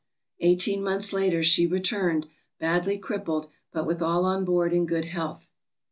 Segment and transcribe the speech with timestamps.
[0.39, 2.25] Eighteen months later she returned,
[2.59, 5.51] badly crippled, but with all on board in good health.